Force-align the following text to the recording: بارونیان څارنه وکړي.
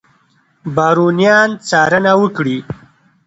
بارونیان 0.75 1.49
څارنه 1.67 2.11
وکړي. 2.21 2.57